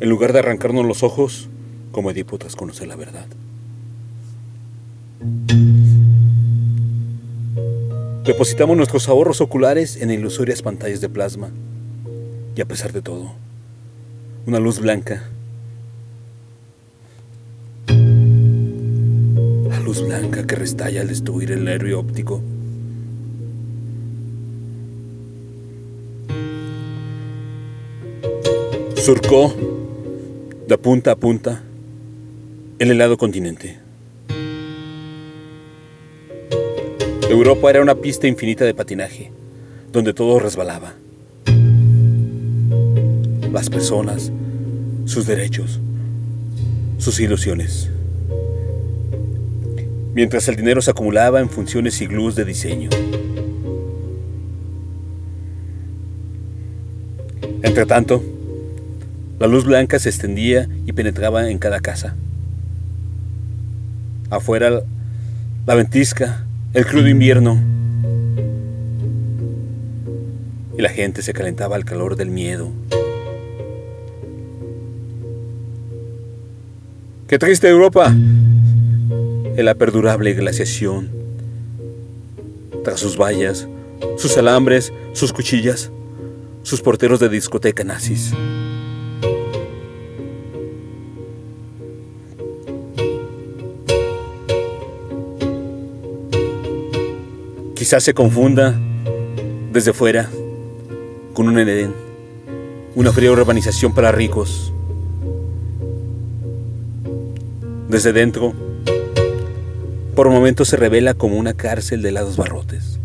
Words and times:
en 0.00 0.08
lugar 0.08 0.32
de 0.32 0.40
arrancarnos 0.40 0.84
los 0.84 1.02
ojos, 1.02 1.48
como 1.92 2.10
Edipo 2.10 2.38
tras 2.38 2.56
conocer 2.56 2.88
la 2.88 2.96
verdad. 2.96 3.26
Depositamos 8.24 8.76
nuestros 8.76 9.08
ahorros 9.08 9.40
oculares 9.40 9.96
en 9.96 10.10
ilusorias 10.10 10.60
pantallas 10.60 11.00
de 11.00 11.08
plasma. 11.08 11.50
Y 12.56 12.60
a 12.60 12.64
pesar 12.66 12.92
de 12.92 13.00
todo, 13.00 13.32
una 14.46 14.58
luz 14.58 14.80
blanca. 14.80 15.22
La 19.68 19.80
luz 19.80 20.04
blanca 20.04 20.46
que 20.46 20.56
restalla 20.56 21.02
al 21.02 21.08
destruir 21.08 21.52
el 21.52 21.64
nervio 21.64 22.00
óptico. 22.00 22.42
Surcó 28.96 29.54
de 30.66 30.78
punta 30.78 31.12
a 31.12 31.16
punta 31.16 31.62
el 32.80 32.90
helado 32.90 33.16
continente. 33.16 33.78
Europa 37.30 37.70
era 37.70 37.82
una 37.82 37.94
pista 37.94 38.26
infinita 38.26 38.64
de 38.64 38.74
patinaje, 38.74 39.30
donde 39.92 40.12
todo 40.12 40.40
resbalaba. 40.40 40.94
Las 43.52 43.70
personas, 43.70 44.32
sus 45.04 45.26
derechos, 45.26 45.80
sus 46.98 47.20
ilusiones. 47.20 47.88
Mientras 50.14 50.48
el 50.48 50.56
dinero 50.56 50.82
se 50.82 50.90
acumulaba 50.90 51.40
en 51.40 51.48
funciones 51.48 52.00
y 52.00 52.06
glús 52.06 52.34
de 52.34 52.44
diseño. 52.44 52.90
Entre 57.62 57.86
tanto, 57.86 58.22
la 59.38 59.46
luz 59.46 59.64
blanca 59.64 59.98
se 59.98 60.08
extendía 60.08 60.68
y 60.86 60.92
penetraba 60.92 61.50
en 61.50 61.58
cada 61.58 61.80
casa. 61.80 62.14
Afuera, 64.30 64.82
la 65.66 65.74
ventisca, 65.74 66.46
el 66.72 66.86
crudo 66.86 67.08
invierno. 67.08 67.60
Y 70.78 70.82
la 70.82 70.88
gente 70.88 71.22
se 71.22 71.32
calentaba 71.32 71.76
al 71.76 71.84
calor 71.84 72.16
del 72.16 72.30
miedo. 72.30 72.70
¡Qué 77.28 77.38
triste 77.38 77.68
Europa! 77.68 78.08
En 78.08 79.64
la 79.64 79.74
perdurable 79.74 80.32
glaciación. 80.32 81.10
Tras 82.84 83.00
sus 83.00 83.18
vallas, 83.18 83.68
sus 84.16 84.36
alambres, 84.38 84.92
sus 85.12 85.32
cuchillas, 85.32 85.90
sus 86.62 86.80
porteros 86.80 87.20
de 87.20 87.28
discoteca 87.28 87.84
nazis. 87.84 88.32
Quizás 97.76 98.02
se 98.04 98.14
confunda 98.14 98.74
desde 99.70 99.92
fuera 99.92 100.30
con 101.34 101.46
un 101.46 101.58
Edén, 101.58 101.92
una 102.94 103.12
fría 103.12 103.30
urbanización 103.30 103.92
para 103.92 104.10
ricos. 104.10 104.72
Desde 107.90 108.14
dentro, 108.14 108.54
por 110.14 110.30
momentos 110.30 110.68
se 110.68 110.78
revela 110.78 111.12
como 111.12 111.36
una 111.36 111.52
cárcel 111.52 112.00
de 112.00 112.12
lados 112.12 112.38
barrotes. 112.38 112.98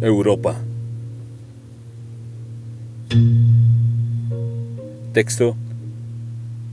Europa. 0.00 0.56
Texto 5.16 5.56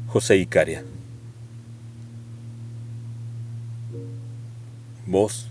José 0.09 0.35
Icaria. 0.35 0.83
Voz 5.07 5.47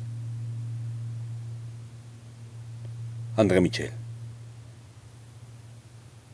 André 3.35 3.63
Michel. 3.63 4.02